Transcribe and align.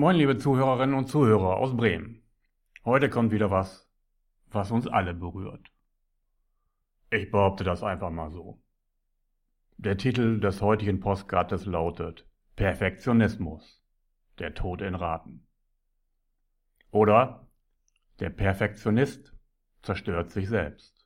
Moin, 0.00 0.14
liebe 0.14 0.38
Zuhörerinnen 0.38 0.94
und 0.94 1.08
Zuhörer 1.08 1.56
aus 1.56 1.76
Bremen. 1.76 2.22
Heute 2.84 3.10
kommt 3.10 3.32
wieder 3.32 3.50
was, 3.50 3.90
was 4.46 4.70
uns 4.70 4.86
alle 4.86 5.12
berührt. 5.12 5.72
Ich 7.10 7.32
behaupte 7.32 7.64
das 7.64 7.82
einfach 7.82 8.10
mal 8.10 8.30
so. 8.30 8.62
Der 9.76 9.96
Titel 9.96 10.38
des 10.38 10.62
heutigen 10.62 11.00
Postkartes 11.00 11.66
lautet 11.66 12.28
Perfektionismus. 12.54 13.82
Der 14.38 14.54
Tod 14.54 14.82
in 14.82 14.94
Raten. 14.94 15.48
Oder 16.92 17.48
der 18.20 18.30
Perfektionist 18.30 19.34
zerstört 19.82 20.30
sich 20.30 20.48
selbst. 20.48 21.04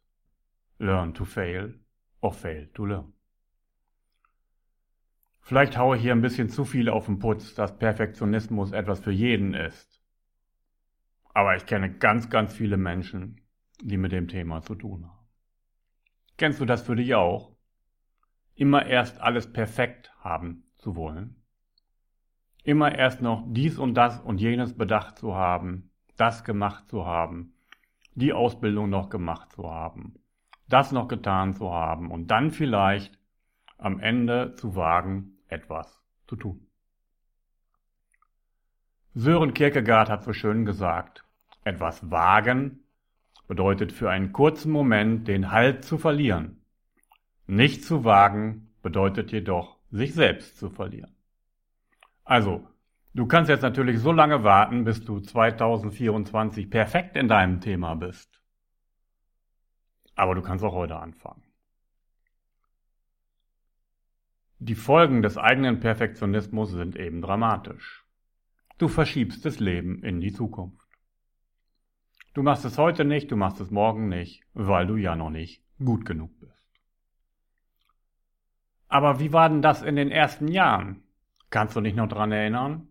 Learn 0.77 1.15
to 1.15 1.25
fail 1.25 1.81
or 2.21 2.35
fail 2.35 2.67
to 2.75 2.85
learn. 2.85 3.15
Vielleicht 5.43 5.77
haue 5.77 5.97
ich 5.97 6.03
hier 6.03 6.13
ein 6.13 6.23
bisschen 6.23 6.49
zu 6.49 6.65
viel 6.65 6.89
auf 6.89 7.07
den 7.07 7.19
Putz, 7.19 7.55
dass 7.55 7.77
Perfektionismus 7.77 8.73
etwas 8.73 9.01
für 9.01 9.11
jeden 9.11 9.55
ist. 9.55 10.01
Aber 11.35 11.57
ich 11.57 11.67
kenne 11.67 11.93
ganz, 11.93 12.31
ganz 12.31 12.55
viele 12.55 12.77
Menschen, 12.77 13.41
die 13.83 13.97
mit 13.97 14.13
dem 14.13 14.29
Thema 14.29 14.63
zu 14.63 14.77
tun 14.77 15.05
haben. 15.09 15.27
Kennst 16.37 16.61
du 16.61 16.65
das 16.65 16.83
für 16.83 16.95
dich 16.95 17.15
auch? 17.15 17.53
Immer 18.55 18.87
erst 18.87 19.21
alles 19.21 19.53
perfekt 19.53 20.15
haben 20.21 20.65
zu 20.77 20.95
wollen? 20.95 21.37
Immer 22.63 22.95
erst 22.95 23.21
noch 23.21 23.45
dies 23.49 23.79
und 23.79 23.95
das 23.95 24.21
und 24.21 24.41
jenes 24.41 24.77
bedacht 24.77 25.19
zu 25.19 25.35
haben, 25.35 25.91
das 26.17 26.45
gemacht 26.45 26.89
zu 26.89 27.05
haben, 27.05 27.55
die 28.15 28.33
Ausbildung 28.33 28.91
noch 28.91 29.11
gemacht 29.11 29.51
zu 29.53 29.69
haben, 29.69 30.15
das 30.69 30.93
noch 30.93 31.09
getan 31.09 31.55
zu 31.55 31.73
haben 31.73 32.11
und 32.13 32.29
dann 32.29 32.53
vielleicht 32.53 33.19
am 33.79 33.99
Ende 33.99 34.55
zu 34.55 34.77
wagen, 34.77 35.32
etwas 35.53 36.03
zu 36.27 36.37
tun. 36.37 36.67
Sören 39.15 39.53
Kierkegaard 39.53 40.09
hat 40.09 40.25
so 40.25 40.33
schön 40.33 40.65
gesagt, 40.65 41.25
etwas 41.65 42.11
wagen 42.11 42.85
bedeutet 43.47 43.93
für 43.93 44.11
einen 44.11 44.33
kurzen 44.33 44.73
Moment 44.73 45.29
den 45.29 45.51
Halt 45.51 45.85
zu 45.85 45.99
verlieren. 45.99 46.63
Nicht 47.47 47.85
zu 47.85 48.05
wagen 48.05 48.73
bedeutet 48.83 49.31
jedoch, 49.31 49.77
sich 49.91 50.15
selbst 50.15 50.57
zu 50.57 50.71
verlieren. 50.71 51.15
Also, 52.25 52.67
du 53.13 53.27
kannst 53.27 53.51
jetzt 53.51 53.63
natürlich 53.63 54.01
so 54.01 54.13
lange 54.13 54.45
warten, 54.45 54.85
bis 54.85 55.05
du 55.05 55.21
2024 55.21 56.71
perfekt 56.71 57.17
in 57.17 57.29
deinem 57.29 57.61
Thema 57.61 57.95
bist. 57.95 58.41
Aber 60.15 60.35
du 60.35 60.41
kannst 60.41 60.65
auch 60.65 60.73
heute 60.73 60.97
anfangen. 60.97 61.43
Die 64.65 64.77
Folgen 64.77 65.23
des 65.23 65.39
eigenen 65.39 65.81
Perfektionismus 65.81 66.71
sind 66.71 66.95
eben 66.95 67.21
dramatisch. 67.21 68.05
Du 68.79 68.87
verschiebst 68.87 69.45
das 69.45 69.59
Leben 69.59 70.05
in 70.05 70.21
die 70.21 70.33
Zukunft. 70.33 70.87
Du 72.33 72.45
machst 72.45 72.65
es 72.65 72.79
heute 72.79 73.05
nicht, 73.05 73.29
du 73.33 73.37
machst 73.37 73.59
es 73.59 73.73
morgen 73.73 74.09
nicht, 74.09 74.45
weil 74.55 74.87
du 74.87 74.95
ja 74.95 75.17
noch 75.17 75.31
nicht 75.31 75.65
gut 75.85 76.05
genug 76.05 76.39
bist. 76.39 76.63
Aber 78.87 79.19
wie 79.19 79.33
war 79.33 79.49
denn 79.49 79.63
das 79.63 79.83
in 79.83 79.97
den 79.97 80.13
ersten 80.13 80.47
Jahren? 80.47 81.03
Kannst 81.51 81.75
du 81.75 81.81
dich 81.81 81.97
noch 81.97 82.07
dran 82.07 82.31
erinnern? 82.31 82.87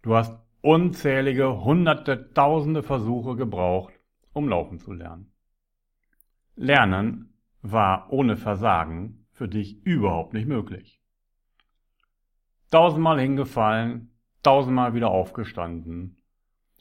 Du 0.00 0.14
hast 0.14 0.34
unzählige, 0.62 1.62
hunderte, 1.62 2.32
tausende 2.32 2.82
Versuche 2.82 3.36
gebraucht, 3.36 3.92
um 4.32 4.48
laufen 4.48 4.78
zu 4.78 4.94
lernen. 4.94 5.30
Lernen 6.56 7.34
war 7.60 8.10
ohne 8.10 8.38
Versagen 8.38 9.23
für 9.34 9.48
dich 9.48 9.84
überhaupt 9.84 10.32
nicht 10.32 10.48
möglich. 10.48 11.00
Tausendmal 12.70 13.20
hingefallen, 13.20 14.10
tausendmal 14.42 14.94
wieder 14.94 15.10
aufgestanden 15.10 16.16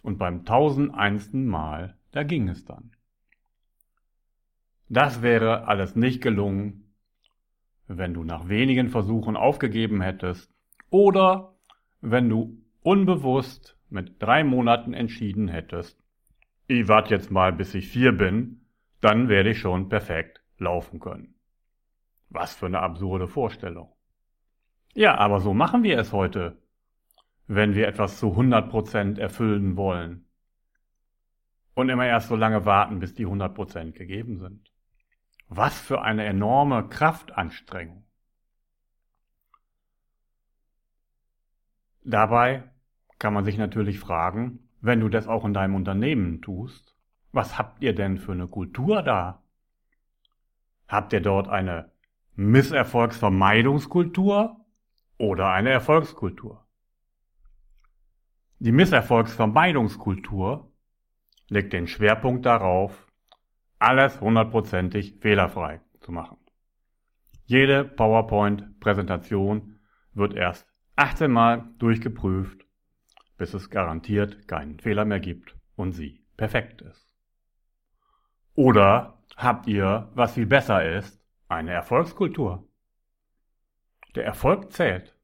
und 0.02 0.18
beim 0.18 0.46
tausendeinsten 0.46 1.46
Mal, 1.48 1.98
da 2.12 2.24
ging 2.24 2.48
es 2.48 2.64
dann. 2.66 2.92
Das 4.90 5.22
wäre 5.22 5.68
alles 5.68 5.96
nicht 5.96 6.22
gelungen, 6.22 6.94
wenn 7.88 8.14
du 8.14 8.24
nach 8.24 8.48
wenigen 8.48 8.90
Versuchen 8.90 9.36
aufgegeben 9.36 10.02
hättest 10.02 10.54
oder 10.90 11.56
wenn 12.02 12.30
du 12.30 12.62
unbewusst 12.82 13.78
mit 13.90 14.22
drei 14.22 14.44
Monaten 14.44 14.94
entschieden 14.94 15.48
hättest, 15.48 16.00
ich 16.68 16.88
warte 16.88 17.14
jetzt 17.14 17.32
mal 17.32 17.52
bis 17.52 17.74
ich 17.74 17.88
vier 17.88 18.12
bin, 18.12 18.62
dann 19.02 19.30
werde 19.30 19.52
ich 19.52 19.60
schon 19.60 19.90
perfekt 19.90 20.42
laufen 20.58 21.00
können. 21.00 21.33
Was 22.34 22.56
für 22.56 22.66
eine 22.66 22.80
absurde 22.80 23.28
Vorstellung. 23.28 23.94
Ja, 24.96 25.16
aber 25.20 25.40
so 25.40 25.54
machen 25.54 25.84
wir 25.84 26.00
es 26.00 26.12
heute, 26.12 26.58
wenn 27.46 27.76
wir 27.76 27.88
etwas 27.88 28.18
zu 28.18 28.36
100% 28.36 29.20
erfüllen 29.20 29.78
wollen. 29.78 30.26
Und 31.76 31.90
immer 31.90 32.08
erst 32.08 32.30
so 32.30 32.36
lange 32.36 32.66
warten, 32.66 33.00
bis 33.00 33.14
die 33.14 33.28
100% 33.28 33.92
gegeben 33.92 34.40
sind. 34.40 34.72
Was 35.48 35.80
für 35.80 36.02
eine 36.02 36.26
enorme 36.26 36.90
Kraftanstrengung. 36.90 38.04
Dabei 42.04 42.64
kann 43.20 43.34
man 43.34 43.46
sich 43.46 43.60
natürlich 43.60 44.00
fragen, 44.00 44.70
wenn 44.82 45.00
du 45.00 45.08
das 45.08 45.28
auch 45.28 45.46
in 45.46 45.54
deinem 45.54 45.76
Unternehmen 45.76 46.42
tust, 46.42 46.96
was 47.32 47.60
habt 47.60 47.84
ihr 47.84 47.94
denn 47.94 48.18
für 48.18 48.32
eine 48.32 48.48
Kultur 48.48 49.04
da? 49.04 49.44
Habt 50.88 51.14
ihr 51.14 51.22
dort 51.22 51.48
eine 51.48 51.93
Misserfolgsvermeidungskultur 52.36 54.58
oder 55.18 55.50
eine 55.50 55.70
Erfolgskultur. 55.70 56.66
Die 58.60 58.72
Misserfolgsvermeidungskultur 58.72 60.72
legt 61.50 61.74
den 61.74 61.88
Schwerpunkt 61.88 62.46
darauf, 62.46 63.08
alles 63.78 64.20
hundertprozentig 64.20 65.20
fehlerfrei 65.20 65.82
zu 66.00 66.12
machen. 66.12 66.38
Jede 67.46 67.84
PowerPoint-Präsentation 67.84 69.80
wird 70.14 70.34
erst 70.34 70.68
18 70.96 71.32
Mal 71.32 71.70
durchgeprüft, 71.78 72.66
bis 73.38 73.54
es 73.54 73.70
garantiert 73.70 74.48
keinen 74.48 74.80
Fehler 74.80 75.06
mehr 75.06 75.20
gibt 75.20 75.56
und 75.76 75.92
sie 75.92 76.24
perfekt 76.38 76.82
ist. 76.82 77.08
Oder 78.56 79.20
habt 79.36 79.68
ihr, 79.68 80.10
was 80.16 80.34
viel 80.34 80.46
besser 80.46 80.98
ist, 80.98 81.23
eine 81.54 81.72
Erfolgskultur. 81.72 82.68
Der 84.16 84.26
Erfolg 84.26 84.72
zählt. 84.72 85.16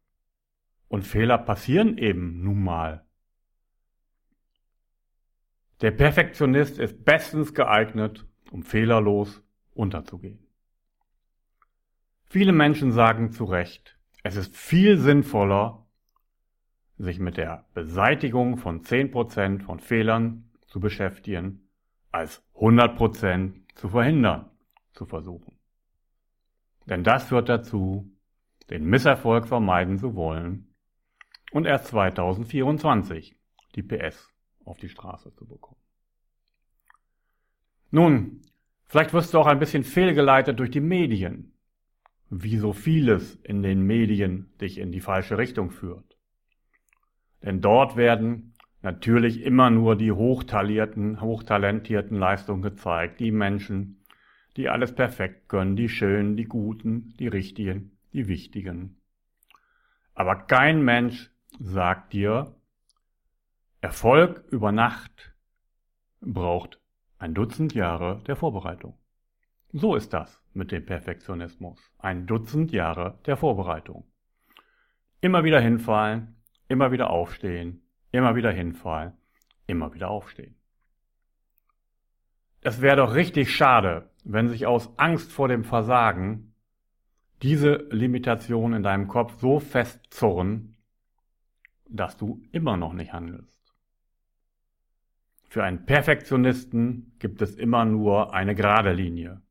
Und 0.88 1.04
Fehler 1.04 1.38
passieren 1.38 1.98
eben 1.98 2.44
nun 2.44 2.64
mal. 2.64 3.06
Der 5.82 5.92
Perfektionist 5.92 6.80
ist 6.80 7.06
bestens 7.06 7.54
geeignet, 7.54 8.26
um 8.52 8.64
fehlerlos 8.64 9.44
unterzugehen. 9.74 10.46
Viele 12.26 12.52
Menschen 12.52 12.92
sagen 12.92 13.32
zu 13.32 13.46
Recht, 13.46 13.98
es 14.24 14.36
ist 14.36 14.56
viel 14.56 14.98
sinnvoller, 14.98 15.86
sich 16.98 17.20
mit 17.20 17.38
der 17.38 17.66
Beseitigung 17.74 18.58
von 18.58 18.82
10% 18.82 19.62
von 19.62 19.80
Fehlern 19.80 20.52
zu 20.68 20.80
beschäftigen, 20.80 21.70
als 22.12 22.44
100% 22.56 23.54
zu 23.76 23.90
verhindern 23.90 24.50
zu 24.92 25.06
versuchen. 25.06 25.59
Denn 26.90 27.04
das 27.04 27.26
führt 27.26 27.50
dazu, 27.50 28.12
den 28.70 28.86
Misserfolg 28.86 29.48
vermeiden 29.48 29.98
zu 29.98 30.16
wollen 30.16 30.74
und 31.52 31.66
erst 31.66 31.88
2024 31.88 33.36
die 33.76 33.84
PS 33.84 34.28
auf 34.66 34.78
die 34.78 34.90
Straße 34.90 35.34
zu 35.34 35.48
bekommen. 35.48 35.80
Nun, 37.92 38.42
vielleicht 38.86 39.14
wirst 39.14 39.34
du 39.34 39.40
auch 39.40 39.48
ein 39.48 39.60
bisschen 39.60 39.84
fehlgeleitet 39.84 40.60
durch 40.60 40.72
die 40.72 40.82
Medien, 40.82 41.54
wie 42.30 42.58
so 42.58 42.74
vieles 42.74 43.36
in 43.36 43.64
den 43.64 43.82
Medien 43.82 44.54
dich 44.60 44.78
in 44.78 44.92
die 44.92 45.02
falsche 45.02 45.38
Richtung 45.38 45.72
führt. 45.72 46.18
Denn 47.44 47.62
dort 47.62 47.96
werden 47.96 48.54
natürlich 48.82 49.42
immer 49.42 49.70
nur 49.70 49.96
die 49.96 50.12
hochtalierten, 50.12 51.22
hochtalentierten 51.22 52.18
Leistungen 52.18 52.62
gezeigt, 52.62 53.20
die 53.20 53.32
Menschen, 53.32 53.99
die 54.58 54.70
alles 54.70 54.94
perfekt 54.94 55.50
können, 55.50 55.76
die 55.76 55.90
schönen, 55.90 56.38
die 56.38 56.46
guten, 56.46 57.14
die 57.20 57.28
richtigen, 57.28 57.98
die 58.14 58.28
wichtigen. 58.28 59.02
Aber 60.14 60.36
kein 60.36 60.84
Mensch 60.84 61.32
sagt 61.60 62.14
dir, 62.14 62.56
Erfolg 63.82 64.44
über 64.50 64.72
Nacht 64.72 65.34
braucht 66.20 66.80
ein 67.18 67.34
Dutzend 67.34 67.74
Jahre 67.74 68.22
der 68.28 68.36
Vorbereitung. 68.36 68.98
So 69.72 69.96
ist 69.96 70.14
das 70.14 70.42
mit 70.54 70.72
dem 70.72 70.86
Perfektionismus. 70.86 71.80
Ein 71.98 72.26
Dutzend 72.26 72.72
Jahre 72.72 73.20
der 73.26 73.38
Vorbereitung. 73.38 74.06
Immer 75.22 75.44
wieder 75.44 75.62
hinfallen, 75.62 76.36
immer 76.68 76.92
wieder 76.92 77.10
aufstehen, 77.10 77.82
immer 78.12 78.36
wieder 78.36 78.52
hinfallen, 78.52 79.14
immer 79.68 79.94
wieder 79.94 80.10
aufstehen. 80.10 80.56
Es 82.62 82.82
wäre 82.82 82.98
doch 82.98 83.14
richtig 83.14 83.56
schade, 83.56 84.10
wenn 84.32 84.48
sich 84.48 84.68
aus 84.68 84.94
Angst 84.98 85.32
vor 85.32 85.48
dem 85.48 85.64
Versagen 85.64 86.54
diese 87.42 87.88
Limitationen 87.90 88.78
in 88.78 88.84
deinem 88.84 89.08
Kopf 89.08 89.40
so 89.40 89.60
festzurren, 89.60 90.78
dass 91.88 92.16
du 92.16 92.44
immer 92.52 92.78
noch 92.78 92.94
nicht 92.94 93.12
handelst. 93.12 93.60
Für 95.48 95.64
einen 95.64 95.84
Perfektionisten 95.84 97.16
gibt 97.18 97.42
es 97.42 97.56
immer 97.56 97.86
nur 97.86 98.32
eine 98.32 98.54
gerade 98.54 98.94
Linie, 98.94 99.42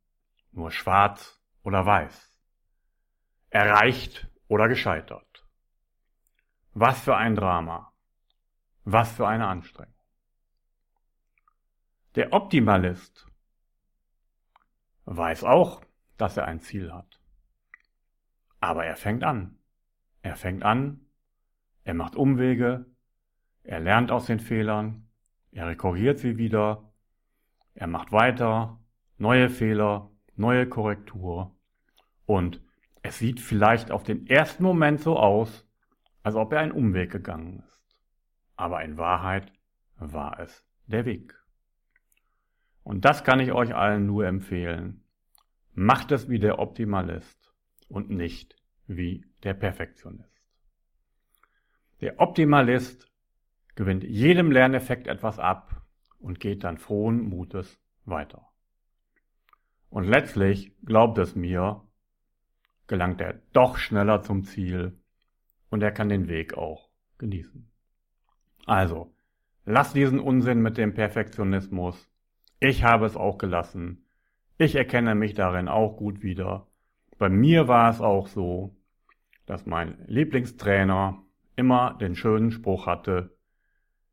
nur 0.52 0.70
schwarz 0.70 1.42
oder 1.64 1.84
weiß, 1.84 2.32
erreicht 3.50 4.28
oder 4.46 4.68
gescheitert. 4.68 5.44
Was 6.72 7.00
für 7.00 7.16
ein 7.16 7.34
Drama, 7.34 7.92
was 8.84 9.10
für 9.10 9.26
eine 9.26 9.48
Anstrengung. 9.48 9.92
Der 12.14 12.32
Optimalist 12.32 13.27
weiß 15.16 15.44
auch, 15.44 15.82
dass 16.16 16.36
er 16.36 16.46
ein 16.46 16.60
Ziel 16.60 16.92
hat. 16.92 17.20
Aber 18.60 18.84
er 18.84 18.96
fängt 18.96 19.24
an. 19.24 19.58
Er 20.22 20.36
fängt 20.36 20.64
an, 20.64 21.00
er 21.84 21.94
macht 21.94 22.16
Umwege, 22.16 22.86
er 23.62 23.80
lernt 23.80 24.10
aus 24.10 24.26
den 24.26 24.40
Fehlern, 24.40 25.08
er 25.52 25.68
rekorriert 25.68 26.18
sie 26.18 26.36
wieder, 26.36 26.92
er 27.74 27.86
macht 27.86 28.12
weiter, 28.12 28.78
neue 29.16 29.48
Fehler, 29.48 30.10
neue 30.34 30.68
Korrektur 30.68 31.56
und 32.26 32.60
es 33.02 33.18
sieht 33.18 33.40
vielleicht 33.40 33.90
auf 33.90 34.02
den 34.02 34.26
ersten 34.26 34.64
Moment 34.64 35.00
so 35.00 35.16
aus, 35.16 35.66
als 36.22 36.34
ob 36.34 36.52
er 36.52 36.60
einen 36.60 36.72
Umweg 36.72 37.10
gegangen 37.10 37.62
ist. 37.66 37.86
Aber 38.56 38.82
in 38.84 38.98
Wahrheit 38.98 39.52
war 39.96 40.40
es 40.40 40.66
der 40.86 41.04
Weg. 41.04 41.34
Und 42.88 43.04
das 43.04 43.22
kann 43.22 43.38
ich 43.38 43.52
euch 43.52 43.74
allen 43.74 44.06
nur 44.06 44.24
empfehlen. 44.26 45.04
Macht 45.74 46.10
es 46.10 46.30
wie 46.30 46.38
der 46.38 46.58
Optimalist 46.58 47.52
und 47.86 48.08
nicht 48.08 48.56
wie 48.86 49.26
der 49.42 49.52
Perfektionist. 49.52 50.32
Der 52.00 52.18
Optimalist 52.18 53.12
gewinnt 53.74 54.04
jedem 54.04 54.50
Lerneffekt 54.50 55.06
etwas 55.06 55.38
ab 55.38 55.82
und 56.18 56.40
geht 56.40 56.64
dann 56.64 56.78
frohen 56.78 57.20
Mutes 57.28 57.78
weiter. 58.06 58.48
Und 59.90 60.04
letztlich, 60.04 60.72
glaubt 60.82 61.18
es 61.18 61.36
mir, 61.36 61.86
gelangt 62.86 63.20
er 63.20 63.34
doch 63.52 63.76
schneller 63.76 64.22
zum 64.22 64.44
Ziel 64.44 64.98
und 65.68 65.82
er 65.82 65.92
kann 65.92 66.08
den 66.08 66.26
Weg 66.26 66.54
auch 66.54 66.88
genießen. 67.18 67.70
Also, 68.64 69.14
lass 69.66 69.92
diesen 69.92 70.20
Unsinn 70.20 70.62
mit 70.62 70.78
dem 70.78 70.94
Perfektionismus. 70.94 72.08
Ich 72.60 72.82
habe 72.82 73.06
es 73.06 73.16
auch 73.16 73.38
gelassen. 73.38 74.04
Ich 74.56 74.74
erkenne 74.74 75.14
mich 75.14 75.34
darin 75.34 75.68
auch 75.68 75.96
gut 75.96 76.22
wieder. 76.22 76.66
Bei 77.18 77.28
mir 77.28 77.68
war 77.68 77.90
es 77.90 78.00
auch 78.00 78.26
so, 78.26 78.76
dass 79.46 79.66
mein 79.66 80.04
Lieblingstrainer 80.06 81.22
immer 81.56 81.94
den 81.94 82.16
schönen 82.16 82.50
Spruch 82.50 82.86
hatte, 82.86 83.36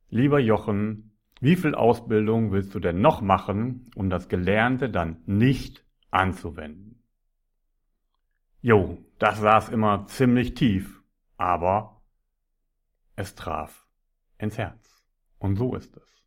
lieber 0.09 0.39
Jochen, 0.39 1.11
wie 1.41 1.55
viel 1.55 1.75
Ausbildung 1.75 2.51
willst 2.51 2.73
du 2.73 2.79
denn 2.79 3.01
noch 3.01 3.21
machen, 3.21 3.89
um 3.95 4.09
das 4.09 4.29
Gelernte 4.29 4.89
dann 4.89 5.21
nicht 5.25 5.83
anzuwenden? 6.09 7.03
Jo, 8.61 8.97
das 9.19 9.39
saß 9.39 9.69
immer 9.69 10.05
ziemlich 10.07 10.53
tief, 10.53 11.03
aber 11.37 12.01
es 13.15 13.35
traf 13.35 13.85
ins 14.37 14.57
Herz. 14.57 15.03
Und 15.37 15.57
so 15.57 15.75
ist 15.75 15.95
es. 15.97 16.23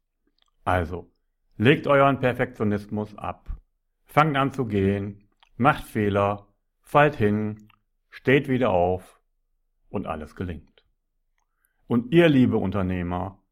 Also, 0.64 1.10
legt 1.58 1.88
euren 1.88 2.20
Perfektionismus 2.20 3.18
ab, 3.18 3.50
fangt 4.06 4.36
an 4.36 4.52
zu 4.52 4.64
gehen, 4.64 5.28
macht 5.56 5.84
Fehler, 5.84 6.46
fallt 6.80 7.16
hin, 7.16 7.68
steht 8.08 8.48
wieder 8.48 8.70
auf 8.70 9.20
und 9.90 10.06
alles 10.06 10.36
gelingt. 10.36 10.84
Und 11.88 12.12
ihr, 12.12 12.28
liebe 12.28 12.56
Unternehmer, 12.56 13.42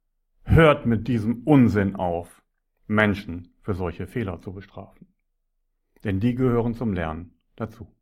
hört 0.44 0.87
mit 0.87 1.08
diesem 1.08 1.43
Unsinn 1.43 1.97
auf, 1.97 2.43
Menschen 2.87 3.53
für 3.62 3.75
solche 3.75 4.06
Fehler 4.06 4.41
zu 4.41 4.52
bestrafen. 4.52 5.09
Denn 6.05 6.20
die 6.20 6.37
gehören 6.37 6.75
zum 6.75 6.93
Lernen 6.93 7.35
dazu. 7.56 7.93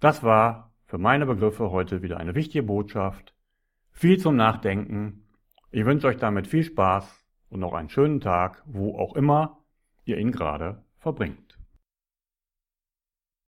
Das 0.00 0.24
war 0.24 0.74
für 0.86 0.98
meine 0.98 1.26
Begriffe 1.26 1.70
heute 1.70 2.02
wieder 2.02 2.16
eine 2.16 2.34
wichtige 2.34 2.64
Botschaft. 2.64 3.34
Viel 3.92 4.18
zum 4.18 4.34
Nachdenken. 4.34 5.28
Ich 5.70 5.84
wünsche 5.84 6.08
euch 6.08 6.16
damit 6.16 6.48
viel 6.48 6.64
Spaß 6.64 7.25
und 7.50 7.60
noch 7.60 7.72
einen 7.72 7.88
schönen 7.88 8.20
Tag, 8.20 8.62
wo 8.66 8.98
auch 8.98 9.14
immer 9.14 9.58
ihr 10.04 10.18
ihn 10.18 10.32
gerade 10.32 10.82
verbringt. 10.98 11.45